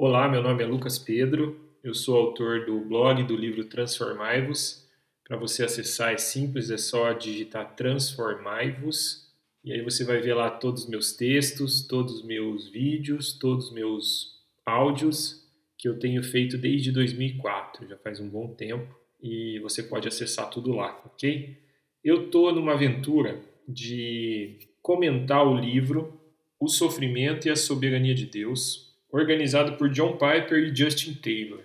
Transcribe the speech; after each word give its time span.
Olá, 0.00 0.28
meu 0.28 0.40
nome 0.40 0.62
é 0.62 0.66
Lucas 0.66 0.96
Pedro, 0.96 1.58
eu 1.82 1.92
sou 1.92 2.16
autor 2.16 2.64
do 2.64 2.78
blog 2.82 3.24
do 3.24 3.34
livro 3.34 3.64
Transformai-vos. 3.64 4.88
Para 5.26 5.36
você 5.36 5.64
acessar 5.64 6.12
é 6.12 6.16
simples, 6.16 6.70
é 6.70 6.78
só 6.78 7.12
digitar 7.12 7.74
Transformai-vos 7.74 9.26
e 9.64 9.72
aí 9.72 9.82
você 9.82 10.04
vai 10.04 10.20
ver 10.20 10.34
lá 10.34 10.52
todos 10.52 10.84
os 10.84 10.88
meus 10.88 11.14
textos, 11.14 11.84
todos 11.84 12.20
os 12.20 12.22
meus 12.24 12.68
vídeos, 12.68 13.32
todos 13.32 13.66
os 13.66 13.74
meus 13.74 14.38
áudios 14.64 15.44
que 15.76 15.88
eu 15.88 15.98
tenho 15.98 16.22
feito 16.22 16.56
desde 16.56 16.92
2004, 16.92 17.88
já 17.88 17.96
faz 17.96 18.20
um 18.20 18.28
bom 18.28 18.54
tempo, 18.54 18.96
e 19.20 19.58
você 19.58 19.82
pode 19.82 20.06
acessar 20.06 20.48
tudo 20.48 20.70
lá, 20.76 20.96
ok? 21.06 21.58
Eu 22.04 22.26
estou 22.26 22.54
numa 22.54 22.74
aventura 22.74 23.40
de 23.66 24.60
comentar 24.80 25.44
o 25.44 25.58
livro 25.58 26.20
O 26.60 26.68
Sofrimento 26.68 27.48
e 27.48 27.50
a 27.50 27.56
Soberania 27.56 28.14
de 28.14 28.26
Deus, 28.26 28.87
organizado 29.10 29.76
por 29.76 29.88
John 29.90 30.12
Piper 30.12 30.58
e 30.58 30.74
Justin 30.74 31.14
Taylor. 31.14 31.62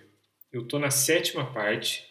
Eu 0.51 0.63
estou 0.63 0.79
na 0.79 0.89
sétima 0.89 1.45
parte 1.51 2.05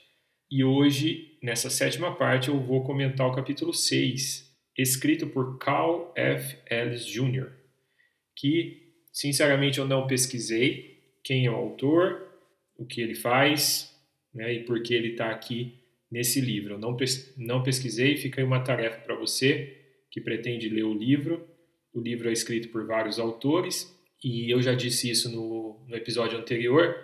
e 0.50 0.62
hoje, 0.62 1.38
nessa 1.42 1.70
sétima 1.70 2.14
parte, 2.14 2.48
eu 2.48 2.60
vou 2.60 2.84
comentar 2.84 3.26
o 3.26 3.34
capítulo 3.34 3.72
6, 3.72 4.50
escrito 4.76 5.26
por 5.26 5.58
Carl 5.58 6.12
F. 6.14 6.58
Ellis 6.70 7.06
Jr., 7.06 7.50
que, 8.36 8.92
sinceramente, 9.12 9.78
eu 9.78 9.86
não 9.86 10.06
pesquisei 10.06 11.00
quem 11.22 11.46
é 11.46 11.50
o 11.50 11.54
autor, 11.54 12.28
o 12.76 12.84
que 12.84 13.00
ele 13.00 13.14
faz 13.14 13.96
né, 14.34 14.52
e 14.52 14.64
por 14.64 14.82
que 14.82 14.92
ele 14.92 15.12
está 15.12 15.30
aqui 15.30 15.78
nesse 16.10 16.40
livro. 16.40 16.74
Eu 16.74 16.78
não, 16.78 16.96
não 17.36 17.62
pesquisei, 17.62 18.16
fica 18.16 18.40
aí 18.40 18.46
uma 18.46 18.62
tarefa 18.62 18.98
para 18.98 19.14
você 19.14 19.78
que 20.10 20.20
pretende 20.20 20.68
ler 20.68 20.84
o 20.84 20.92
livro. 20.92 21.48
O 21.94 22.00
livro 22.00 22.28
é 22.28 22.32
escrito 22.32 22.68
por 22.68 22.84
vários 22.86 23.18
autores 23.18 23.90
e 24.22 24.50
eu 24.52 24.62
já 24.62 24.74
disse 24.74 25.10
isso 25.10 25.30
no, 25.30 25.84
no 25.88 25.96
episódio 25.96 26.38
anterior, 26.38 26.96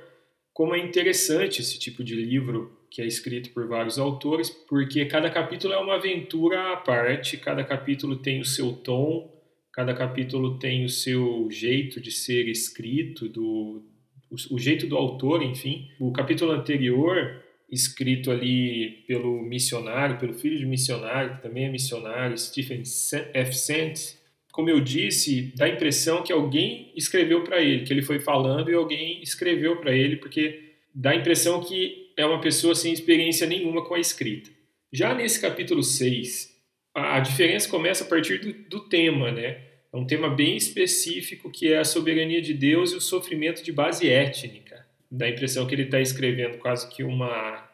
como 0.52 0.74
é 0.74 0.78
interessante 0.78 1.60
esse 1.60 1.78
tipo 1.78 2.02
de 2.02 2.14
livro 2.14 2.76
que 2.90 3.02
é 3.02 3.06
escrito 3.06 3.50
por 3.50 3.68
vários 3.68 3.98
autores, 3.98 4.50
porque 4.50 5.04
cada 5.04 5.30
capítulo 5.30 5.74
é 5.74 5.78
uma 5.78 5.96
aventura 5.96 6.72
à 6.72 6.76
parte, 6.76 7.36
cada 7.36 7.62
capítulo 7.62 8.16
tem 8.16 8.40
o 8.40 8.44
seu 8.44 8.72
tom, 8.72 9.32
cada 9.72 9.94
capítulo 9.94 10.58
tem 10.58 10.84
o 10.84 10.88
seu 10.88 11.48
jeito 11.50 12.00
de 12.00 12.10
ser 12.10 12.48
escrito, 12.48 13.28
do, 13.28 13.84
o, 14.30 14.54
o 14.56 14.58
jeito 14.58 14.86
do 14.86 14.96
autor, 14.96 15.42
enfim. 15.42 15.88
O 16.00 16.12
capítulo 16.12 16.50
anterior, 16.50 17.40
escrito 17.70 18.30
ali 18.30 19.04
pelo 19.06 19.42
missionário, 19.42 20.18
pelo 20.18 20.34
filho 20.34 20.58
de 20.58 20.66
missionário, 20.66 21.36
que 21.36 21.42
também 21.42 21.66
é 21.66 21.70
missionário, 21.70 22.36
Stephen 22.36 22.82
F. 22.82 23.52
Sant, 23.52 24.17
como 24.52 24.70
eu 24.70 24.80
disse, 24.80 25.52
dá 25.56 25.66
a 25.66 25.68
impressão 25.68 26.22
que 26.22 26.32
alguém 26.32 26.92
escreveu 26.96 27.44
para 27.44 27.60
ele, 27.60 27.84
que 27.84 27.92
ele 27.92 28.02
foi 28.02 28.18
falando 28.18 28.70
e 28.70 28.74
alguém 28.74 29.22
escreveu 29.22 29.76
para 29.76 29.94
ele, 29.94 30.16
porque 30.16 30.72
dá 30.94 31.10
a 31.10 31.16
impressão 31.16 31.62
que 31.62 32.12
é 32.16 32.26
uma 32.26 32.40
pessoa 32.40 32.74
sem 32.74 32.92
experiência 32.92 33.46
nenhuma 33.46 33.84
com 33.84 33.94
a 33.94 34.00
escrita. 34.00 34.50
Já 34.92 35.14
nesse 35.14 35.40
capítulo 35.40 35.82
6, 35.82 36.56
a, 36.94 37.20
diferença 37.20 37.68
começa 37.68 38.04
a 38.04 38.06
partir 38.06 38.38
do, 38.38 38.52
do 38.68 38.88
tema, 38.88 39.30
né? 39.30 39.62
É 39.92 39.96
um 39.96 40.06
tema 40.06 40.28
bem 40.28 40.56
específico 40.56 41.50
que 41.50 41.72
é 41.72 41.78
a 41.78 41.84
soberania 41.84 42.42
de 42.42 42.52
Deus 42.52 42.92
e 42.92 42.96
o 42.96 43.00
sofrimento 43.00 43.62
de 43.62 43.72
base 43.72 44.08
étnica. 44.08 44.86
Dá 45.10 45.26
a 45.26 45.30
impressão 45.30 45.66
que 45.66 45.74
ele 45.74 45.84
está 45.84 46.00
escrevendo 46.00 46.58
quase 46.58 46.88
que 46.94 47.02
uma, 47.02 47.66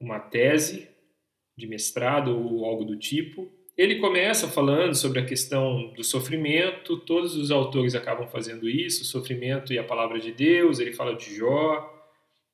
uma 0.00 0.18
tese 0.18 0.88
de 1.56 1.66
mestrado 1.66 2.28
ou 2.28 2.64
algo 2.64 2.84
do 2.84 2.96
tipo. 2.96 3.50
Ele 3.80 3.94
começa 3.94 4.46
falando 4.46 4.94
sobre 4.94 5.20
a 5.20 5.24
questão 5.24 5.90
do 5.94 6.04
sofrimento, 6.04 6.98
todos 6.98 7.34
os 7.34 7.50
autores 7.50 7.94
acabam 7.94 8.28
fazendo 8.28 8.68
isso, 8.68 9.06
sofrimento 9.06 9.72
e 9.72 9.78
a 9.78 9.82
palavra 9.82 10.20
de 10.20 10.32
Deus, 10.32 10.78
ele 10.78 10.92
fala 10.92 11.16
de 11.16 11.34
Jó, 11.34 11.90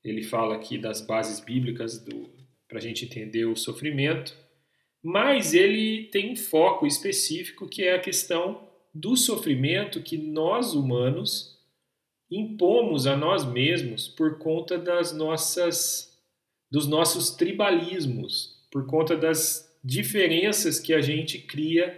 ele 0.05 0.23
fala 0.23 0.55
aqui 0.55 0.79
das 0.79 1.05
bases 1.05 1.41
bíblicas 1.41 1.99
para 2.69 2.79
a 2.79 2.81
gente 2.81 3.05
entender 3.05 3.45
o 3.45 3.57
sofrimento, 3.57 4.37
mas 5.03 5.53
ele 5.53 6.05
tem 6.13 6.31
um 6.31 6.37
foco 6.37 6.87
específico 6.87 7.69
que 7.69 7.83
é 7.83 7.97
a 7.97 8.01
questão 8.01 8.69
do 8.95 9.17
sofrimento 9.17 10.05
que 10.05 10.17
nós 10.17 10.75
humanos 10.75 11.59
impomos 12.31 13.05
a 13.05 13.17
nós 13.17 13.45
mesmos 13.45 14.07
por 14.07 14.39
conta 14.39 14.79
das 14.79 15.13
nossas 15.13 16.17
dos 16.71 16.87
nossos 16.87 17.31
tribalismos, 17.31 18.65
por 18.71 18.87
conta 18.87 19.17
das 19.17 19.66
diferenças 19.87 20.81
que 20.81 20.93
a 20.93 21.01
gente 21.01 21.39
cria 21.39 21.97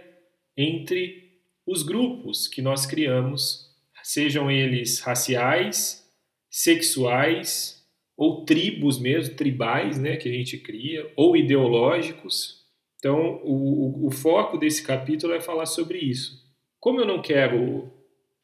entre 0.55 1.31
os 1.65 1.81
grupos 1.81 2.47
que 2.47 2.61
nós 2.61 2.85
criamos, 2.85 3.67
sejam 4.03 4.51
eles 4.51 4.99
raciais, 4.99 6.07
sexuais, 6.51 7.83
ou 8.15 8.45
tribos 8.45 8.99
mesmo, 8.99 9.35
tribais, 9.35 9.97
né, 9.97 10.17
que 10.17 10.29
a 10.29 10.31
gente 10.31 10.57
cria, 10.57 11.11
ou 11.15 11.35
ideológicos. 11.35 12.59
Então, 12.97 13.41
o, 13.43 14.07
o 14.07 14.11
foco 14.11 14.57
desse 14.57 14.85
capítulo 14.85 15.33
é 15.33 15.41
falar 15.41 15.65
sobre 15.65 15.97
isso. 15.97 16.37
Como 16.79 16.99
eu 16.99 17.07
não 17.07 17.21
quero 17.21 17.91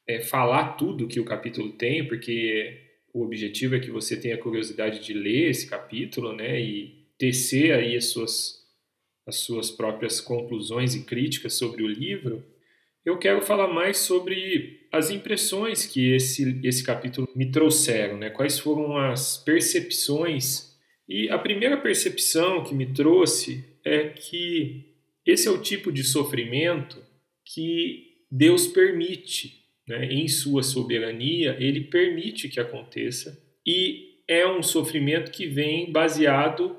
é, 0.07 0.21
falar 0.21 0.73
tudo 0.75 1.07
que 1.07 1.19
o 1.19 1.25
capítulo 1.25 1.73
tem, 1.73 2.07
porque 2.07 2.81
o 3.13 3.23
objetivo 3.23 3.75
é 3.75 3.79
que 3.79 3.91
você 3.91 4.19
tenha 4.19 4.37
curiosidade 4.37 5.03
de 5.05 5.13
ler 5.13 5.49
esse 5.49 5.69
capítulo, 5.69 6.33
né, 6.33 6.59
e 6.59 7.05
tecer 7.17 7.73
aí 7.73 7.95
as 7.95 8.05
suas, 8.05 8.64
as 9.25 9.37
suas 9.37 9.71
próprias 9.71 10.21
conclusões 10.21 10.93
e 10.95 11.03
críticas 11.03 11.53
sobre 11.55 11.83
o 11.83 11.87
livro, 11.87 12.43
eu 13.05 13.17
quero 13.19 13.41
falar 13.41 13.67
mais 13.67 13.97
sobre 13.97 14.87
as 14.91 15.11
impressões 15.11 15.85
que 15.85 16.11
esse, 16.11 16.59
esse 16.63 16.83
capítulo 16.83 17.27
me 17.35 17.51
trouxeram, 17.51 18.17
né? 18.17 18.29
quais 18.31 18.57
foram 18.57 18.97
as 18.97 19.37
percepções. 19.37 20.75
E 21.07 21.29
a 21.29 21.37
primeira 21.37 21.77
percepção 21.77 22.63
que 22.63 22.73
me 22.73 22.87
trouxe 22.93 23.63
é 23.83 24.09
que 24.09 24.85
esse 25.25 25.47
é 25.47 25.51
o 25.51 25.61
tipo 25.61 25.91
de 25.91 26.03
sofrimento 26.03 26.97
que 27.43 28.23
Deus 28.31 28.65
permite, 28.65 29.63
né? 29.87 30.05
em 30.05 30.27
sua 30.27 30.63
soberania, 30.63 31.55
ele 31.59 31.81
permite 31.81 32.49
que 32.49 32.59
aconteça, 32.59 33.39
e 33.65 34.15
é 34.27 34.47
um 34.47 34.63
sofrimento 34.63 35.31
que 35.31 35.45
vem 35.45 35.91
baseado 35.91 36.75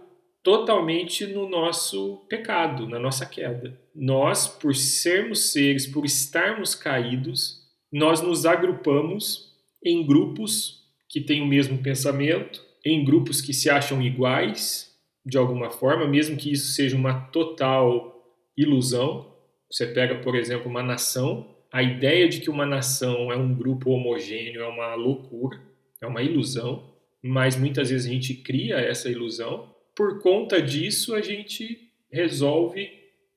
totalmente 0.46 1.26
no 1.26 1.48
nosso 1.48 2.18
pecado, 2.28 2.88
na 2.88 3.00
nossa 3.00 3.26
queda. 3.26 3.76
Nós, 3.92 4.46
por 4.46 4.76
sermos 4.76 5.50
seres, 5.50 5.88
por 5.88 6.04
estarmos 6.04 6.72
caídos, 6.72 7.62
nós 7.90 8.20
nos 8.22 8.46
agrupamos 8.46 9.52
em 9.84 10.06
grupos 10.06 10.84
que 11.08 11.20
têm 11.20 11.42
o 11.42 11.46
mesmo 11.48 11.78
pensamento, 11.78 12.64
em 12.84 13.04
grupos 13.04 13.40
que 13.40 13.52
se 13.52 13.68
acham 13.68 14.00
iguais 14.00 14.96
de 15.24 15.36
alguma 15.36 15.68
forma, 15.68 16.06
mesmo 16.06 16.36
que 16.36 16.52
isso 16.52 16.74
seja 16.74 16.96
uma 16.96 17.22
total 17.30 18.24
ilusão. 18.56 19.34
Você 19.68 19.84
pega, 19.84 20.20
por 20.20 20.36
exemplo, 20.36 20.70
uma 20.70 20.80
nação, 20.80 21.56
a 21.72 21.82
ideia 21.82 22.28
de 22.28 22.40
que 22.40 22.50
uma 22.50 22.64
nação 22.64 23.32
é 23.32 23.36
um 23.36 23.52
grupo 23.52 23.90
homogêneo 23.90 24.62
é 24.62 24.68
uma 24.68 24.94
loucura, 24.94 25.60
é 26.00 26.06
uma 26.06 26.22
ilusão, 26.22 26.94
mas 27.20 27.56
muitas 27.56 27.90
vezes 27.90 28.06
a 28.06 28.12
gente 28.12 28.32
cria 28.32 28.76
essa 28.76 29.10
ilusão 29.10 29.74
por 29.96 30.20
conta 30.20 30.60
disso, 30.60 31.14
a 31.14 31.22
gente 31.22 31.90
resolve 32.12 32.90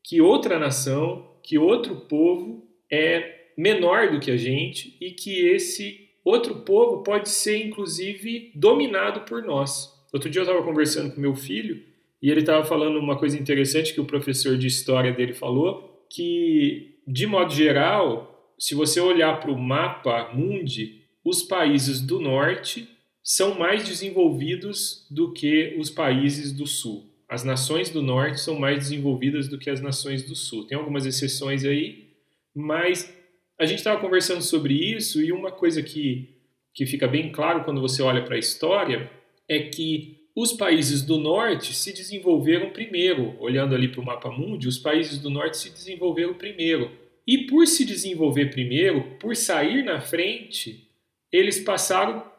que 0.04 0.20
outra 0.20 0.60
nação, 0.60 1.38
que 1.42 1.58
outro 1.58 1.96
povo 2.02 2.68
é 2.92 3.52
menor 3.58 4.12
do 4.12 4.20
que 4.20 4.30
a 4.30 4.38
gente 4.38 4.98
e 5.00 5.12
que 5.12 5.48
esse 5.48 6.10
outro 6.24 6.56
povo 6.62 7.02
pode 7.02 7.30
ser, 7.30 7.66
inclusive, 7.66 8.52
dominado 8.54 9.22
por 9.22 9.42
nós. 9.42 9.90
Outro 10.12 10.30
dia 10.30 10.42
eu 10.42 10.44
estava 10.44 10.64
conversando 10.64 11.16
com 11.16 11.22
meu 11.22 11.36
filho 11.36 11.82
e 12.22 12.30
ele 12.30 12.42
estava 12.42 12.66
falando 12.66 13.00
uma 13.00 13.18
coisa 13.18 13.40
interessante 13.40 13.94
que 13.94 14.02
o 14.02 14.06
professor 14.06 14.58
de 14.58 14.68
história 14.68 15.14
dele 15.14 15.34
falou, 15.34 16.06
que, 16.10 17.00
de 17.08 17.26
modo 17.26 17.54
geral, 17.54 18.54
se 18.60 18.76
você 18.76 19.00
olhar 19.00 19.40
para 19.40 19.52
o 19.52 19.58
mapa 19.58 20.32
mundi, 20.34 21.04
os 21.24 21.42
países 21.44 22.02
do 22.02 22.20
norte 22.20 22.88
são 23.30 23.54
mais 23.60 23.88
desenvolvidos 23.88 25.06
do 25.08 25.32
que 25.32 25.76
os 25.78 25.92
países 25.92 26.52
do 26.52 26.66
sul. 26.66 27.06
As 27.28 27.44
nações 27.44 27.92
do 27.92 28.02
norte 28.02 28.42
são 28.42 28.58
mais 28.58 28.80
desenvolvidas 28.80 29.48
do 29.48 29.60
que 29.60 29.70
as 29.70 29.80
nações 29.80 30.24
do 30.24 30.36
sul. 30.36 30.66
Tem 30.66 30.76
algumas 30.76 31.06
exceções 31.06 31.64
aí, 31.64 32.08
mas 32.56 33.16
a 33.60 33.68
gente 33.68 33.78
estava 33.78 34.02
conversando 34.02 34.42
sobre 34.42 34.74
isso 34.74 35.22
e 35.22 35.32
uma 35.32 35.52
coisa 35.52 35.84
que, 35.84 36.40
que 36.74 36.88
fica 36.88 37.08
bem 37.08 37.32
claro 37.32 37.64
quando 37.64 37.80
você 37.80 38.02
olha 38.02 38.24
para 38.24 38.34
a 38.34 38.40
história 38.40 39.12
é 39.48 39.60
que 39.60 40.28
os 40.36 40.54
países 40.54 41.04
do 41.04 41.20
norte 41.20 41.76
se 41.76 41.94
desenvolveram 41.94 42.72
primeiro. 42.72 43.36
Olhando 43.40 43.76
ali 43.76 43.90
para 43.90 44.02
o 44.02 44.06
mapa 44.06 44.32
mundi, 44.32 44.68
os 44.68 44.80
países 44.80 45.20
do 45.20 45.30
norte 45.30 45.56
se 45.58 45.70
desenvolveram 45.70 46.34
primeiro. 46.34 46.90
E 47.28 47.46
por 47.46 47.68
se 47.68 47.86
desenvolver 47.86 48.48
primeiro, 48.48 49.04
por 49.20 49.36
sair 49.36 49.84
na 49.84 50.02
frente, 50.02 50.90
eles 51.32 51.60
passaram 51.60 52.39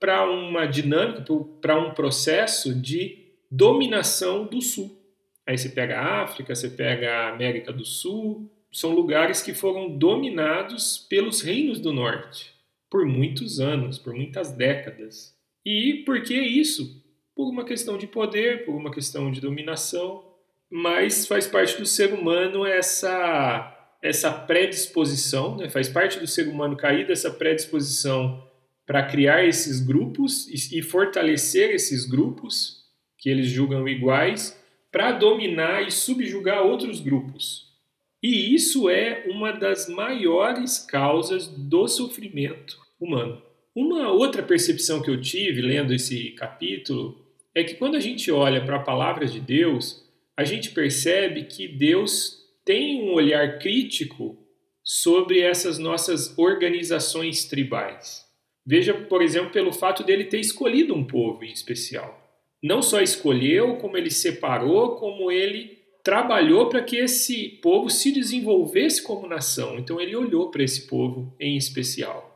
para 0.00 0.28
uma 0.28 0.66
dinâmica, 0.66 1.22
para 1.60 1.78
um 1.78 1.92
processo 1.92 2.74
de 2.74 3.18
dominação 3.50 4.46
do 4.46 4.60
Sul. 4.62 4.98
Aí 5.46 5.58
você 5.58 5.68
pega 5.68 5.98
a 5.98 6.22
África, 6.22 6.54
você 6.54 6.70
pega 6.70 7.10
a 7.12 7.28
América 7.28 7.72
do 7.72 7.84
Sul, 7.84 8.50
são 8.72 8.92
lugares 8.92 9.42
que 9.42 9.52
foram 9.52 9.96
dominados 9.96 10.98
pelos 10.98 11.42
reinos 11.42 11.80
do 11.80 11.92
Norte. 11.92 12.58
por 12.90 13.06
muitos 13.06 13.60
anos, 13.60 14.00
por 14.00 14.12
muitas 14.12 14.50
décadas. 14.50 15.32
E 15.64 16.02
por 16.04 16.22
que 16.24 16.34
isso? 16.34 17.00
Por 17.36 17.48
uma 17.48 17.64
questão 17.64 17.96
de 17.96 18.08
poder, 18.08 18.64
por 18.64 18.74
uma 18.74 18.90
questão 18.90 19.30
de 19.30 19.40
dominação, 19.40 20.24
mas 20.68 21.24
faz 21.24 21.46
parte 21.46 21.78
do 21.78 21.86
ser 21.86 22.12
humano 22.12 22.66
essa 22.66 23.76
essa 24.02 24.32
predisposição, 24.32 25.56
né? 25.56 25.68
faz 25.68 25.88
parte 25.88 26.18
do 26.18 26.26
ser 26.26 26.48
humano 26.48 26.76
cair 26.76 27.06
dessa 27.06 27.30
predisposição 27.30 28.42
para 28.90 29.04
criar 29.04 29.46
esses 29.46 29.78
grupos 29.78 30.48
e, 30.48 30.82
fortalecer 30.82 31.70
esses 31.70 32.04
grupos 32.04 32.82
que 33.16 33.30
eles 33.30 33.46
julgam 33.46 33.86
iguais 33.86 34.60
para 34.90 35.12
dominar 35.12 35.86
e 35.86 35.92
subjugar 35.92 36.66
outros 36.66 36.98
grupos. 36.98 37.68
E 38.20 38.52
isso 38.52 38.90
é 38.90 39.26
uma 39.28 39.52
das 39.52 39.88
maiores 39.88 40.80
causas 40.80 41.46
do 41.46 41.86
sofrimento 41.86 42.76
humano. 42.98 43.40
Uma 43.76 44.10
outra 44.10 44.42
percepção 44.42 45.00
que 45.00 45.08
eu 45.08 45.20
tive 45.20 45.62
lendo 45.62 45.94
esse 45.94 46.30
capítulo 46.32 47.24
é 47.54 47.62
que 47.62 47.74
quando 47.74 47.94
a 47.94 48.00
gente 48.00 48.28
olha 48.32 48.64
para 48.64 48.78
a 48.78 48.82
palavra 48.82 49.24
de 49.24 49.38
Deus, 49.38 50.04
a 50.36 50.42
gente 50.42 50.72
percebe 50.72 51.44
que 51.44 51.68
Deus 51.68 52.40
tem 52.64 53.00
um 53.04 53.12
olhar 53.12 53.60
crítico 53.60 54.36
sobre 54.82 55.38
essas 55.38 55.78
nossas 55.78 56.36
organizações 56.36 57.44
tribais. 57.44 58.28
Veja, 58.66 58.94
por 58.94 59.22
exemplo, 59.22 59.50
pelo 59.50 59.72
fato 59.72 60.04
dele 60.04 60.24
ter 60.24 60.38
escolhido 60.38 60.94
um 60.94 61.04
povo 61.04 61.44
em 61.44 61.52
especial. 61.52 62.18
Não 62.62 62.82
só 62.82 63.00
escolheu, 63.00 63.76
como 63.76 63.96
ele 63.96 64.10
separou, 64.10 64.96
como 64.96 65.30
ele 65.30 65.78
trabalhou 66.02 66.68
para 66.68 66.82
que 66.82 66.96
esse 66.96 67.60
povo 67.62 67.90
se 67.90 68.12
desenvolvesse 68.12 69.02
como 69.02 69.26
nação. 69.26 69.78
Então 69.78 70.00
ele 70.00 70.16
olhou 70.16 70.50
para 70.50 70.62
esse 70.62 70.86
povo 70.86 71.34
em 71.38 71.56
especial. 71.56 72.30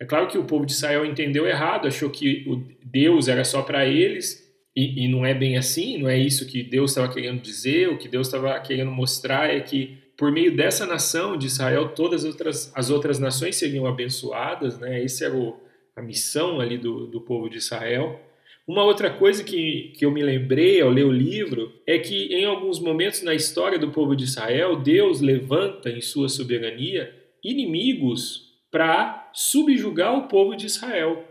É 0.00 0.04
claro 0.04 0.28
que 0.28 0.36
o 0.36 0.44
povo 0.44 0.66
de 0.66 0.72
Israel 0.72 1.06
entendeu 1.06 1.46
errado, 1.46 1.88
achou 1.88 2.10
que 2.10 2.44
o 2.46 2.56
Deus 2.84 3.28
era 3.28 3.44
só 3.44 3.62
para 3.62 3.86
eles, 3.86 4.44
e, 4.76 5.04
e, 5.04 5.08
não 5.08 5.24
é 5.24 5.32
bem 5.32 5.56
assim, 5.56 5.96
não 5.96 6.06
é 6.06 6.18
isso 6.18 6.46
que 6.46 6.62
Deus 6.62 6.90
estava 6.90 7.10
querendo 7.10 7.40
dizer. 7.40 7.88
O 7.88 7.96
que 7.96 8.08
Deus 8.08 8.26
estava 8.26 8.60
querendo 8.60 8.90
mostrar 8.90 9.48
é 9.48 9.60
que 9.60 9.96
por 10.16 10.32
meio 10.32 10.56
dessa 10.56 10.86
nação 10.86 11.36
de 11.36 11.46
Israel, 11.46 11.88
todas 11.94 12.24
as 12.24 12.30
outras, 12.30 12.72
as 12.74 12.90
outras 12.90 13.18
nações 13.18 13.56
seriam 13.56 13.86
abençoadas, 13.86 14.78
né? 14.78 15.04
Essa 15.04 15.26
era 15.26 15.36
o, 15.36 15.60
a 15.94 16.00
missão 16.00 16.60
ali 16.60 16.78
do, 16.78 17.06
do 17.06 17.20
povo 17.20 17.50
de 17.50 17.58
Israel. 17.58 18.20
Uma 18.66 18.82
outra 18.82 19.10
coisa 19.10 19.44
que, 19.44 19.92
que 19.96 20.04
eu 20.04 20.10
me 20.10 20.22
lembrei 20.22 20.80
ao 20.80 20.90
ler 20.90 21.04
o 21.04 21.12
livro 21.12 21.72
é 21.86 21.98
que 21.98 22.34
em 22.34 22.44
alguns 22.44 22.80
momentos 22.80 23.22
na 23.22 23.34
história 23.34 23.78
do 23.78 23.92
povo 23.92 24.16
de 24.16 24.24
Israel, 24.24 24.76
Deus 24.76 25.20
levanta 25.20 25.88
em 25.90 26.00
sua 26.00 26.28
soberania 26.28 27.14
inimigos 27.44 28.56
para 28.70 29.30
subjugar 29.32 30.18
o 30.18 30.26
povo 30.26 30.56
de 30.56 30.66
Israel. 30.66 31.24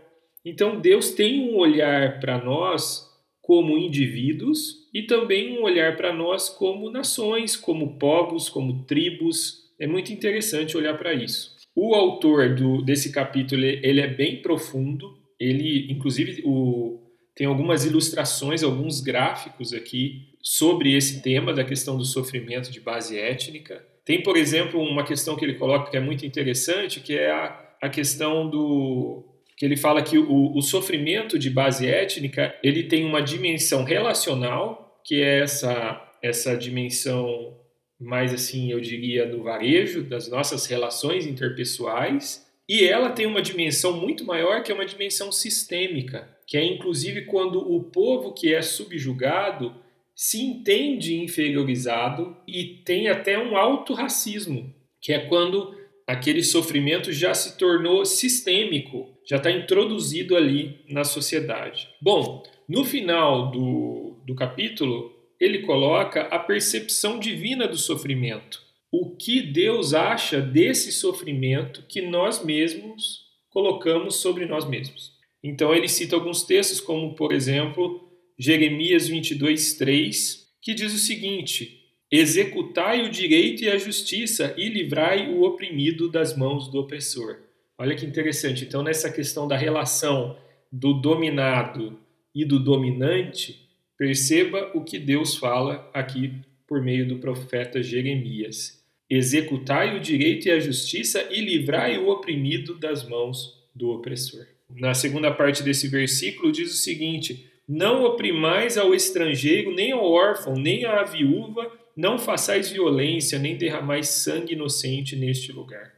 Então 0.44 0.80
Deus 0.80 1.10
tem 1.10 1.50
um 1.50 1.56
olhar 1.56 2.20
para 2.20 2.42
nós 2.42 3.06
como 3.46 3.78
indivíduos 3.78 4.88
e 4.92 5.04
também 5.04 5.56
um 5.56 5.62
olhar 5.62 5.96
para 5.96 6.12
nós 6.12 6.48
como 6.48 6.90
nações, 6.90 7.54
como 7.54 7.96
povos, 7.96 8.48
como 8.48 8.82
tribos. 8.82 9.70
É 9.78 9.86
muito 9.86 10.12
interessante 10.12 10.76
olhar 10.76 10.98
para 10.98 11.14
isso. 11.14 11.54
O 11.72 11.94
autor 11.94 12.56
do, 12.56 12.82
desse 12.82 13.12
capítulo 13.12 13.64
ele 13.64 14.00
é 14.00 14.08
bem 14.08 14.42
profundo. 14.42 15.16
Ele, 15.38 15.86
inclusive, 15.92 16.42
o, 16.44 16.98
tem 17.36 17.46
algumas 17.46 17.84
ilustrações, 17.84 18.64
alguns 18.64 19.00
gráficos 19.00 19.72
aqui 19.72 20.22
sobre 20.42 20.96
esse 20.96 21.22
tema 21.22 21.54
da 21.54 21.62
questão 21.62 21.96
do 21.96 22.04
sofrimento 22.04 22.72
de 22.72 22.80
base 22.80 23.16
étnica. 23.16 23.86
Tem, 24.04 24.24
por 24.24 24.36
exemplo, 24.36 24.80
uma 24.80 25.04
questão 25.04 25.36
que 25.36 25.44
ele 25.44 25.54
coloca 25.54 25.88
que 25.88 25.96
é 25.96 26.00
muito 26.00 26.26
interessante, 26.26 26.98
que 26.98 27.16
é 27.16 27.30
a, 27.30 27.76
a 27.80 27.88
questão 27.88 28.50
do 28.50 29.24
que 29.56 29.64
ele 29.64 29.76
fala 29.76 30.02
que 30.02 30.18
o, 30.18 30.54
o 30.54 30.60
sofrimento 30.60 31.38
de 31.38 31.48
base 31.48 31.86
étnica 31.86 32.54
ele 32.62 32.84
tem 32.84 33.04
uma 33.04 33.22
dimensão 33.22 33.84
relacional, 33.84 35.00
que 35.04 35.22
é 35.22 35.40
essa 35.40 36.02
essa 36.22 36.56
dimensão 36.56 37.56
mais 37.98 38.34
assim, 38.34 38.70
eu 38.70 38.80
diria, 38.80 39.26
do 39.26 39.42
varejo, 39.42 40.02
das 40.02 40.28
nossas 40.28 40.66
relações 40.66 41.26
interpessoais, 41.26 42.46
e 42.68 42.84
ela 42.84 43.10
tem 43.10 43.26
uma 43.26 43.40
dimensão 43.40 43.96
muito 43.98 44.24
maior, 44.24 44.62
que 44.62 44.70
é 44.70 44.74
uma 44.74 44.84
dimensão 44.84 45.30
sistêmica, 45.32 46.28
que 46.46 46.56
é 46.56 46.64
inclusive 46.64 47.22
quando 47.22 47.58
o 47.58 47.82
povo 47.84 48.32
que 48.32 48.52
é 48.52 48.60
subjugado 48.60 49.74
se 50.14 50.42
entende 50.42 51.16
inferiorizado 51.22 52.36
e 52.46 52.82
tem 52.84 53.08
até 53.08 53.38
um 53.38 53.56
autorracismo, 53.56 54.74
que 55.00 55.12
é 55.12 55.18
quando 55.20 55.76
aquele 56.06 56.42
sofrimento 56.42 57.12
já 57.12 57.34
se 57.34 57.56
tornou 57.56 58.04
sistêmico, 58.04 59.15
já 59.28 59.36
está 59.36 59.50
introduzido 59.50 60.36
ali 60.36 60.80
na 60.88 61.04
sociedade. 61.04 61.88
Bom, 62.00 62.42
no 62.68 62.84
final 62.84 63.50
do, 63.50 64.16
do 64.24 64.34
capítulo, 64.34 65.12
ele 65.38 65.60
coloca 65.60 66.22
a 66.22 66.38
percepção 66.38 67.18
divina 67.18 67.66
do 67.66 67.76
sofrimento. 67.76 68.62
O 68.90 69.16
que 69.16 69.42
Deus 69.42 69.92
acha 69.92 70.40
desse 70.40 70.92
sofrimento 70.92 71.84
que 71.88 72.00
nós 72.00 72.44
mesmos 72.44 73.26
colocamos 73.50 74.16
sobre 74.16 74.46
nós 74.46 74.68
mesmos. 74.68 75.12
Então 75.42 75.74
ele 75.74 75.88
cita 75.88 76.14
alguns 76.14 76.42
textos, 76.42 76.80
como 76.80 77.14
por 77.14 77.32
exemplo 77.32 78.06
Jeremias 78.38 79.08
22, 79.08 79.74
3, 79.74 80.46
que 80.62 80.74
diz 80.74 80.92
o 80.92 80.98
seguinte: 80.98 81.80
Executai 82.10 83.04
o 83.04 83.10
direito 83.10 83.64
e 83.64 83.70
a 83.70 83.78
justiça 83.78 84.54
e 84.56 84.68
livrai 84.68 85.30
o 85.32 85.42
oprimido 85.42 86.10
das 86.10 86.36
mãos 86.36 86.70
do 86.70 86.78
opressor. 86.78 87.45
Olha 87.78 87.94
que 87.94 88.06
interessante. 88.06 88.64
Então, 88.64 88.82
nessa 88.82 89.10
questão 89.10 89.46
da 89.46 89.56
relação 89.56 90.36
do 90.72 90.94
dominado 90.94 91.98
e 92.34 92.44
do 92.44 92.58
dominante, 92.58 93.68
perceba 93.96 94.70
o 94.74 94.82
que 94.82 94.98
Deus 94.98 95.36
fala 95.36 95.90
aqui 95.92 96.34
por 96.66 96.82
meio 96.82 97.06
do 97.06 97.18
profeta 97.18 97.82
Jeremias. 97.82 98.82
Executai 99.08 99.96
o 99.96 100.00
direito 100.00 100.48
e 100.48 100.50
a 100.50 100.58
justiça 100.58 101.28
e 101.30 101.40
livrai 101.40 101.96
o 101.98 102.08
oprimido 102.08 102.74
das 102.74 103.08
mãos 103.08 103.54
do 103.74 103.90
opressor. 103.90 104.46
Na 104.68 104.94
segunda 104.94 105.32
parte 105.32 105.62
desse 105.62 105.86
versículo 105.86 106.50
diz 106.50 106.72
o 106.72 106.76
seguinte: 106.76 107.48
não 107.68 108.04
oprimais 108.04 108.76
ao 108.76 108.94
estrangeiro, 108.94 109.72
nem 109.74 109.92
ao 109.92 110.04
órfão, 110.04 110.54
nem 110.54 110.84
à 110.84 111.04
viúva, 111.04 111.70
não 111.96 112.18
façais 112.18 112.70
violência, 112.70 113.38
nem 113.38 113.56
derramais 113.56 114.08
sangue 114.08 114.54
inocente 114.54 115.14
neste 115.14 115.52
lugar. 115.52 115.94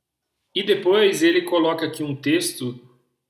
E 0.54 0.62
depois 0.62 1.22
ele 1.22 1.42
coloca 1.42 1.86
aqui 1.86 2.02
um 2.02 2.16
texto 2.16 2.80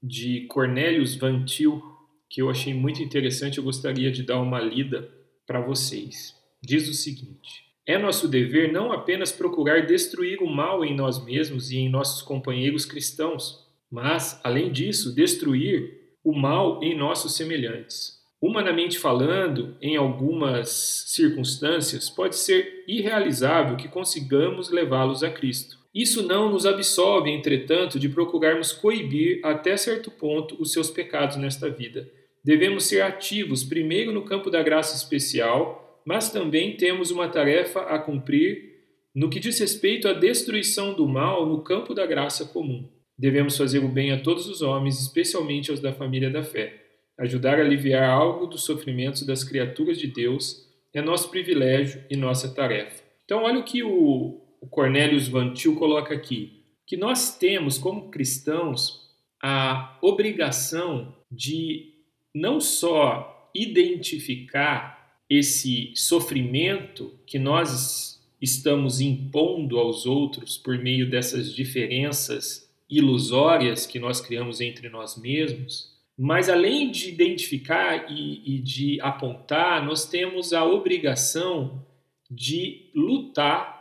de 0.03 0.43
Cornelius 0.47 1.15
Van 1.17 1.45
Til, 1.45 1.83
que 2.31 2.41
eu 2.41 2.51
achei 2.51 2.73
muito 2.73 3.03
interessante, 3.03 3.59
eu 3.59 3.65
gostaria 3.65 4.11
de 4.11 4.23
dar 4.23 4.41
uma 4.41 4.61
lida 4.61 5.11
para 5.47 5.61
vocês. 5.61 6.35
Diz 6.63 6.89
o 6.89 6.95
seguinte: 6.95 7.65
É 7.87 7.99
nosso 7.99 8.29
dever 8.29 8.73
não 8.73 8.93
apenas 8.93 9.33
procurar 9.33 9.87
destruir 9.87 10.43
o 10.43 10.47
mal 10.47 10.85
em 10.85 10.95
nós 10.95 11.25
mesmos 11.25 11.71
e 11.71 11.79
em 11.79 11.89
nossos 11.89 12.23
companheiros 12.23 12.85
cristãos, 12.85 13.67
mas, 13.91 14.41
além 14.45 14.71
disso, 14.71 15.15
destruir 15.15 15.99
o 16.23 16.33
mal 16.33 16.83
em 16.83 16.97
nossos 16.97 17.37
semelhantes. 17.37 18.19
Humanamente 18.41 18.99
falando, 18.99 19.77
em 19.81 19.97
algumas 19.97 20.69
circunstâncias, 21.09 22.09
pode 22.09 22.37
ser 22.37 22.85
irrealizável 22.87 23.77
que 23.77 23.89
consigamos 23.89 24.71
levá-los 24.71 25.25
a 25.25 25.31
Cristo. 25.31 25.78
Isso 25.95 26.23
não 26.23 26.51
nos 26.51 26.67
absolve, 26.67 27.31
entretanto, 27.31 27.99
de 27.99 28.09
procurarmos 28.09 28.73
coibir 28.73 29.41
até 29.43 29.77
certo 29.77 30.11
ponto 30.11 30.61
os 30.61 30.73
seus 30.73 30.91
pecados 30.91 31.37
nesta 31.37 31.71
vida. 31.71 32.09
Devemos 32.45 32.85
ser 32.85 33.01
ativos, 33.01 33.65
primeiro 33.65 34.13
no 34.13 34.25
campo 34.25 34.51
da 34.51 34.63
graça 34.63 34.97
especial, 34.97 36.03
mas 36.05 36.31
também 36.31 36.77
temos 36.77 37.11
uma 37.11 37.29
tarefa 37.29 37.81
a 37.81 37.99
cumprir 37.99 38.69
no 39.15 39.29
que 39.29 39.41
diz 39.41 39.59
respeito 39.59 40.07
à 40.07 40.13
destruição 40.13 40.95
do 40.95 41.09
mal 41.09 41.45
no 41.45 41.63
campo 41.63 41.93
da 41.93 42.07
graça 42.07 42.45
comum. 42.45 42.89
Devemos 43.19 43.57
fazer 43.57 43.81
o 43.81 43.89
bem 43.89 44.13
a 44.13 44.21
todos 44.21 44.47
os 44.47 44.63
homens, 44.63 45.01
especialmente 45.01 45.71
aos 45.71 45.81
da 45.81 45.93
família 45.93 46.31
da 46.31 46.43
fé. 46.43 46.85
Ajudar 47.19 47.59
a 47.59 47.63
aliviar 47.63 48.09
algo 48.09 48.47
dos 48.47 48.63
sofrimentos 48.63 49.27
das 49.27 49.43
criaturas 49.43 49.99
de 49.99 50.07
Deus 50.07 50.69
é 50.95 51.03
nosso 51.03 51.31
privilégio 51.31 52.05
e 52.09 52.17
nossa 52.17 52.55
tarefa. 52.55 53.03
Então, 53.25 53.43
olha 53.43 53.59
o 53.59 53.65
que 53.65 53.83
o, 53.83 54.41
Cornelius 54.67 55.29
Van 55.29 55.53
Til 55.53 55.75
coloca 55.75 56.15
aqui: 56.15 56.63
que 56.87 56.97
nós 56.97 57.37
temos, 57.37 57.79
como 57.79 58.11
cristãos, 58.11 59.09
a 59.43 59.99
obrigação 60.03 61.15
de 61.31 61.95
não 62.35 62.61
só 62.61 63.51
identificar 63.55 65.21
esse 65.29 65.93
sofrimento 65.95 67.13
que 67.27 67.39
nós 67.39 68.19
estamos 68.41 69.01
impondo 69.01 69.79
aos 69.79 70.07
outros 70.07 70.57
por 70.57 70.79
meio 70.79 71.11
dessas 71.11 71.55
diferenças 71.55 72.69
ilusórias 72.89 73.87
que 73.87 73.99
nós 73.99 74.21
criamos 74.21 74.61
entre 74.61 74.89
nós 74.89 75.17
mesmos, 75.19 75.93
mas 76.17 76.49
além 76.49 76.91
de 76.91 77.11
identificar 77.11 78.11
e, 78.11 78.57
e 78.57 78.59
de 78.61 79.01
apontar, 79.01 79.85
nós 79.85 80.09
temos 80.09 80.53
a 80.53 80.65
obrigação 80.65 81.85
de 82.31 82.91
lutar 82.95 83.78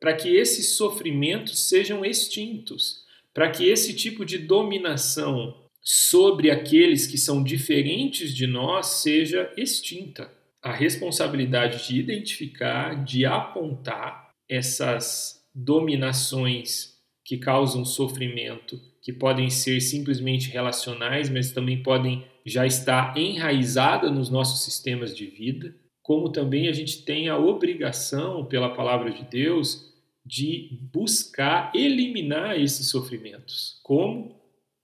para 0.00 0.14
que 0.14 0.36
esses 0.36 0.76
sofrimentos 0.76 1.68
sejam 1.68 2.04
extintos, 2.04 3.04
para 3.34 3.50
que 3.50 3.68
esse 3.68 3.94
tipo 3.94 4.24
de 4.24 4.38
dominação 4.38 5.68
sobre 5.82 6.50
aqueles 6.50 7.06
que 7.06 7.16
são 7.16 7.42
diferentes 7.42 8.34
de 8.34 8.46
nós 8.46 8.86
seja 8.86 9.52
extinta. 9.56 10.30
A 10.62 10.72
responsabilidade 10.72 11.86
de 11.88 11.98
identificar, 11.98 13.04
de 13.04 13.24
apontar 13.24 14.30
essas 14.48 15.42
dominações 15.54 16.98
que 17.24 17.38
causam 17.38 17.84
sofrimento, 17.84 18.80
que 19.02 19.12
podem 19.12 19.50
ser 19.50 19.80
simplesmente 19.80 20.50
relacionais, 20.50 21.28
mas 21.28 21.52
também 21.52 21.82
podem 21.82 22.24
já 22.44 22.66
estar 22.66 23.16
enraizada 23.16 24.10
nos 24.10 24.30
nossos 24.30 24.64
sistemas 24.64 25.16
de 25.16 25.26
vida, 25.26 25.74
como 26.02 26.30
também 26.30 26.68
a 26.68 26.72
gente 26.72 27.02
tem 27.04 27.28
a 27.28 27.36
obrigação, 27.36 28.46
pela 28.46 28.74
palavra 28.74 29.10
de 29.10 29.24
Deus, 29.24 29.87
de 30.28 30.78
buscar 30.92 31.72
eliminar 31.74 32.60
esses 32.60 32.90
sofrimentos. 32.90 33.80
Como? 33.82 34.38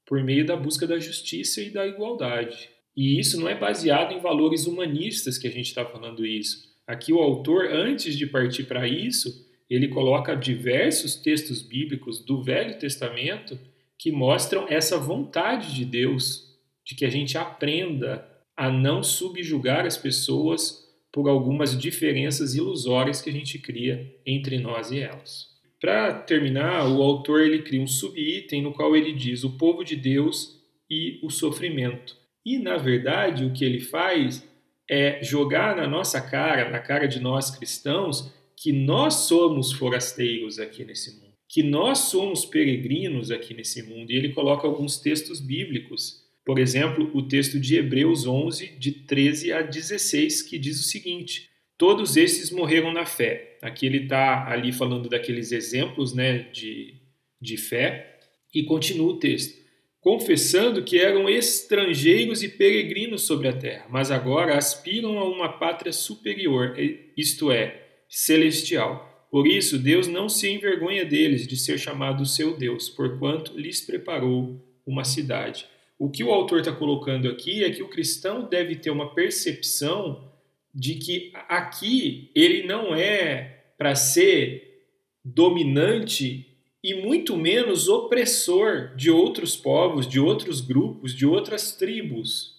Por 0.07 0.25
meio 0.25 0.47
da 0.47 0.57
busca 0.57 0.87
da 0.87 0.99
justiça 0.99 1.61
e 1.61 1.69
da 1.69 1.87
igualdade. 1.87 2.71
E 2.97 3.19
isso 3.21 3.39
não 3.39 3.47
é 3.47 3.55
baseado 3.55 4.13
em 4.13 4.21
valores 4.21 4.67
humanistas 4.67 5.37
que 5.37 5.47
a 5.47 5.51
gente 5.51 5.67
está 5.67 5.85
falando 5.85 6.25
isso. 6.25 6.73
Aqui 6.87 7.13
o 7.13 7.19
autor, 7.19 7.67
antes 7.67 8.17
de 8.17 8.27
partir 8.27 8.65
para 8.65 8.89
isso, 8.89 9.45
ele 9.69 9.89
coloca 9.89 10.35
diversos 10.35 11.17
textos 11.17 11.61
bíblicos 11.61 12.25
do 12.25 12.43
Velho 12.43 12.79
Testamento 12.79 13.59
que 13.99 14.11
mostram 14.11 14.67
essa 14.69 14.99
vontade 14.99 15.75
de 15.75 15.85
Deus 15.85 16.55
de 16.85 16.95
que 16.95 17.05
a 17.05 17.11
gente 17.11 17.37
aprenda 17.37 18.27
a 18.57 18.71
não 18.71 19.03
subjugar 19.03 19.85
as 19.85 19.97
pessoas 19.97 20.84
por 21.15 21.29
algumas 21.29 21.79
diferenças 21.79 22.57
ilusórias 22.57 23.23
que 23.23 23.31
a 23.31 23.33
gente 23.33 23.57
cria 23.57 24.13
entre 24.27 24.59
nós 24.59 24.91
e 24.91 24.99
elas. 24.99 25.47
Para 25.81 26.13
terminar, 26.13 26.89
o 26.89 27.01
autor 27.01 27.41
ele 27.43 27.63
cria 27.63 27.81
um 27.81 27.87
subitem 27.87 28.61
no 28.61 28.73
qual 28.73 28.97
ele 28.97 29.13
diz 29.13 29.45
o 29.45 29.57
povo 29.57 29.85
de 29.85 29.95
Deus 29.95 30.61
e 30.91 31.21
o 31.23 31.31
sofrimento. 31.31 32.17
E 32.45 32.59
na 32.59 32.77
verdade, 32.77 33.45
o 33.45 33.53
que 33.53 33.65
ele 33.65 33.79
faz 33.79 34.45
é 34.91 35.23
jogar 35.23 35.77
na 35.77 35.87
nossa 35.87 36.21
cara, 36.21 36.69
na 36.69 36.81
cara 36.81 37.07
de 37.07 37.21
nós 37.21 37.49
cristãos, 37.49 38.35
que 38.57 38.73
nós 38.73 39.15
somos 39.29 39.71
forasteiros 39.71 40.59
aqui 40.59 40.85
nesse 40.85 41.15
mundo, 41.21 41.35
que 41.49 41.63
nós 41.63 41.99
somos 41.99 42.45
peregrinos 42.45 43.31
aqui 43.31 43.55
nesse 43.55 43.85
mundo. 43.85 44.11
E 44.11 44.17
ele 44.17 44.33
coloca 44.33 44.67
alguns 44.67 44.99
textos 44.99 45.39
bíblicos 45.39 46.24
por 46.45 46.59
exemplo, 46.59 47.11
o 47.15 47.23
texto 47.23 47.59
de 47.59 47.77
Hebreus 47.77 48.27
11, 48.27 48.77
de 48.79 48.93
13 48.93 49.53
a 49.53 49.63
16, 49.63 50.43
que 50.43 50.59
diz 50.59 50.79
o 50.79 50.85
seguinte: 50.85 51.49
Todos 51.79 52.17
esses 52.17 52.51
morreram 52.51 52.93
na 52.93 53.07
fé. 53.07 53.57
Aqui 53.63 53.87
ele 53.87 54.03
está 54.03 54.51
ali 54.51 54.73
falando 54.73 55.09
daqueles 55.09 55.53
exemplos 55.53 56.13
né, 56.13 56.51
de, 56.53 56.95
de 57.41 57.57
fé, 57.57 58.19
e 58.55 58.63
continua 58.63 59.13
o 59.13 59.19
texto. 59.19 59.65
Confessando 60.01 60.85
que 60.85 60.99
eram 60.99 61.31
estrangeiros 61.31 62.43
e 62.43 62.49
peregrinos 62.51 63.23
sobre 63.23 63.49
a 63.49 63.53
terra, 63.55 63.87
mas 63.89 64.11
agora 64.11 64.59
aspiram 64.59 65.19
a 65.19 65.27
uma 65.27 65.49
pátria 65.49 65.93
superior, 65.93 66.77
isto 67.17 67.51
é, 67.51 68.03
celestial. 68.07 69.27
Por 69.31 69.47
isso, 69.47 69.79
Deus 69.79 70.07
não 70.07 70.29
se 70.29 70.49
envergonha 70.49 71.07
deles 71.07 71.47
de 71.47 71.57
ser 71.57 71.79
chamado 71.79 72.27
seu 72.27 72.55
Deus, 72.55 72.91
porquanto 72.91 73.59
lhes 73.59 73.81
preparou 73.81 74.63
uma 74.87 75.05
cidade. 75.05 75.67
O 75.99 76.11
que 76.11 76.25
o 76.25 76.33
autor 76.33 76.61
está 76.61 76.73
colocando 76.73 77.29
aqui 77.29 77.63
é 77.63 77.71
que 77.71 77.83
o 77.83 77.89
cristão 77.89 78.49
deve 78.49 78.77
ter 78.77 78.91
uma 78.91 79.15
percepção 79.15 80.33
de 80.75 80.97
que 80.97 81.33
aqui 81.49 82.31
ele 82.35 82.67
não 82.67 82.95
é 82.95 83.65
para 83.79 83.95
ser 83.95 84.89
dominante 85.25 86.55
e 86.83 86.95
muito 86.95 87.37
menos 87.37 87.89
opressor 87.89 88.95
de 88.97 89.11
outros 89.11 89.57
povos, 89.57 90.07
de 90.07 90.21
outros 90.21 90.61
grupos, 90.61 91.15
de 91.15 91.25
outras 91.25 91.73
tribos. 91.77 92.55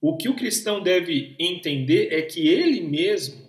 O 0.00 0.16
que 0.16 0.28
o 0.28 0.34
cristão 0.34 0.82
deve 0.82 1.36
entender 1.38 2.12
é 2.12 2.20
que 2.22 2.48
ele 2.48 2.80
mesmo 2.80 3.40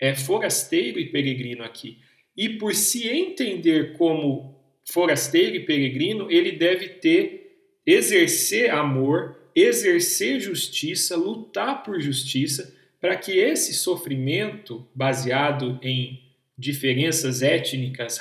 é 0.00 0.14
forasteiro 0.14 0.98
e 0.98 1.08
peregrino 1.10 1.62
aqui. 1.62 1.98
E 2.36 2.48
por 2.48 2.74
se 2.74 3.08
entender 3.08 3.96
como 3.96 4.60
forasteiro 4.90 5.54
e 5.54 5.64
peregrino, 5.64 6.30
ele 6.30 6.52
deve 6.52 6.88
ter 6.88 7.41
exercer 7.86 8.70
amor, 8.70 9.36
exercer 9.54 10.40
justiça, 10.40 11.16
lutar 11.16 11.82
por 11.82 12.00
justiça, 12.00 12.74
para 13.00 13.16
que 13.16 13.32
esse 13.32 13.74
sofrimento 13.74 14.86
baseado 14.94 15.78
em 15.82 16.22
diferenças 16.56 17.42
étnicas, 17.42 18.18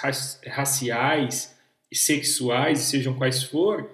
raciais 0.48 1.56
e 1.92 1.96
sexuais, 1.96 2.80
sejam 2.80 3.14
quais 3.14 3.44
for, 3.44 3.92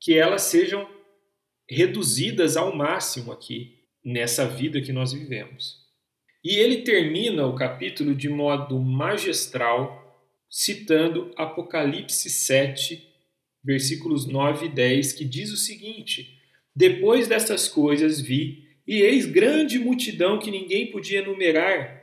que 0.00 0.14
elas 0.14 0.42
sejam 0.42 0.88
reduzidas 1.68 2.56
ao 2.56 2.74
máximo 2.74 3.32
aqui 3.32 3.78
nessa 4.04 4.46
vida 4.46 4.80
que 4.80 4.92
nós 4.92 5.12
vivemos. 5.12 5.76
E 6.44 6.56
ele 6.56 6.82
termina 6.82 7.46
o 7.46 7.54
capítulo 7.54 8.14
de 8.14 8.28
modo 8.28 8.78
magistral, 8.78 10.04
citando 10.48 11.32
Apocalipse 11.36 12.30
7, 12.30 13.07
versículos 13.62 14.26
9 14.26 14.66
e 14.66 14.68
10, 14.68 15.12
que 15.12 15.24
diz 15.24 15.52
o 15.52 15.56
seguinte: 15.56 16.38
Depois 16.74 17.28
destas 17.28 17.68
coisas 17.68 18.20
vi, 18.20 18.66
e 18.86 19.02
eis 19.02 19.26
grande 19.26 19.78
multidão 19.78 20.38
que 20.38 20.50
ninguém 20.50 20.90
podia 20.90 21.22
numerar. 21.22 22.02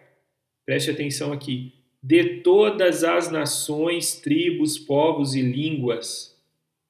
Preste 0.65 0.91
atenção 0.91 1.33
aqui. 1.33 1.73
De 2.01 2.41
todas 2.41 3.03
as 3.03 3.31
nações, 3.31 4.15
tribos, 4.19 4.77
povos 4.77 5.33
e 5.33 5.41
línguas, 5.41 6.39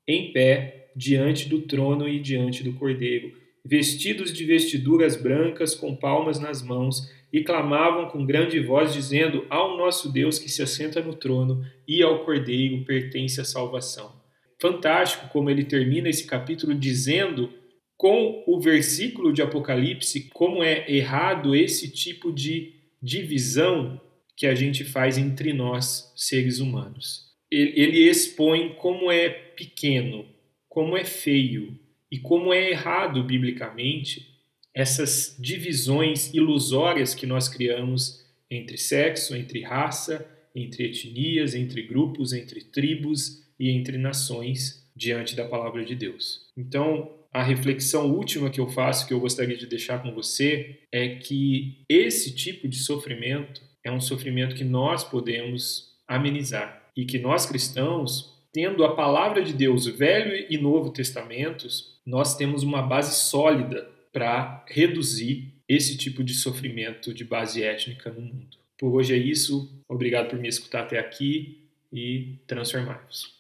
em 0.05 0.34
pé, 0.34 0.91
diante 0.93 1.48
do 1.48 1.62
trono 1.62 2.07
e 2.07 2.19
diante 2.19 2.62
do 2.62 2.74
cordeiro, 2.74 3.31
vestidos 3.63 4.34
de 4.34 4.43
vestiduras 4.43 5.15
brancas, 5.15 5.74
com 5.74 5.95
palmas 5.95 6.38
nas 6.38 6.62
mãos, 6.62 7.10
e 7.31 7.43
clamavam 7.43 8.10
com 8.10 8.25
grande 8.25 8.60
voz, 8.60 8.93
dizendo: 8.93 9.45
Ao 9.50 9.77
nosso 9.77 10.12
Deus 10.12 10.38
que 10.38 10.50
se 10.50 10.62
assenta 10.62 11.01
no 11.01 11.15
trono 11.15 11.65
e 11.88 12.03
ao 12.03 12.25
cordeiro 12.25 12.84
pertence 12.84 13.39
a 13.39 13.45
salvação 13.45 14.25
fantástico 14.65 15.27
como 15.29 15.50
ele 15.50 15.63
termina 15.63 16.10
esse 16.10 16.25
capítulo 16.25 16.74
dizendo 16.74 17.53
com 17.95 18.43
o 18.48 18.60
versículo 18.60 19.31
de 19.31 19.41
Apocalipse 19.41 20.29
como 20.34 20.63
é 20.63 20.91
errado 20.91 21.55
esse 21.55 21.89
tipo 21.89 22.31
de 22.31 22.74
divisão 23.01 24.01
que 24.36 24.48
a 24.48 24.55
gente 24.55 24.84
faz 24.84 25.17
entre 25.17 25.53
nós, 25.53 26.12
seres 26.15 26.60
humanos. 26.60 27.25
Ele 27.50 28.10
expõe 28.10 28.75
como 28.79 29.12
é 29.12 29.29
pequeno, 29.29 30.25
como 30.67 30.98
é 30.98 31.05
feio 31.05 31.79
e 32.12 32.17
como 32.17 32.51
é 32.51 32.72
errado 32.72 33.24
biblicamente 33.24 34.34
essas 34.74 35.38
divisões 35.39 36.34
ilusórias 36.34 37.13
que 37.13 37.25
nós 37.25 37.48
criamos 37.48 38.25
entre 38.50 38.77
sexo, 38.77 39.36
entre 39.36 39.62
raça, 39.62 40.27
entre 40.53 40.86
etnias, 40.86 41.55
entre 41.55 41.84
grupos, 41.84 42.34
entre 42.34 42.62
tribos 42.62 43.44
e 43.59 43.69
entre 43.69 43.97
nações 43.97 44.85
diante 44.95 45.35
da 45.35 45.45
palavra 45.45 45.83
de 45.83 45.95
Deus. 45.95 46.47
Então, 46.57 47.12
a 47.33 47.43
reflexão 47.43 48.09
última 48.09 48.50
que 48.50 48.62
eu 48.62 48.67
faço, 48.69 49.05
que 49.05 49.13
eu 49.13 49.19
gostaria 49.19 49.57
de 49.57 49.67
deixar 49.67 50.01
com 50.01 50.13
você, 50.13 50.79
é 50.91 51.15
que 51.15 51.83
esse 51.89 52.33
tipo 52.33 52.67
de 52.67 52.77
sofrimento 52.77 53.62
é 53.83 53.91
um 53.91 54.00
sofrimento 54.00 54.55
que 54.55 54.63
nós 54.63 55.03
podemos 55.03 55.93
amenizar 56.07 56.89
e 56.95 57.03
que 57.03 57.19
nós 57.19 57.45
cristãos, 57.45 58.33
tendo 58.53 58.85
a 58.85 58.95
palavra 58.95 59.43
de 59.43 59.51
Deus, 59.51 59.85
Velho 59.85 60.47
e 60.50 60.57
Novo 60.57 60.91
Testamentos, 60.91 62.00
nós 62.05 62.38
temos 62.38 62.63
uma 62.63 62.81
base 62.81 63.15
sólida 63.15 63.85
para 64.13 64.63
reduzir 64.69 65.53
esse 65.67 65.97
tipo 65.97 66.24
de 66.24 66.33
sofrimento 66.33 67.13
de 67.13 67.25
base 67.25 67.62
étnica 67.63 68.09
no 68.09 68.21
mundo. 68.21 68.57
Por 68.77 68.93
hoje 68.93 69.13
é 69.13 69.17
isso. 69.17 69.77
Obrigado 69.89 70.29
por 70.29 70.39
me 70.39 70.47
escutar 70.47 70.83
até 70.83 70.97
aqui 70.97 71.67
e 71.91 72.35
transformar-vos. 72.47 73.35